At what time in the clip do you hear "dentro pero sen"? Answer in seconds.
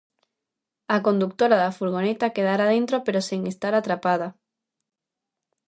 2.75-3.41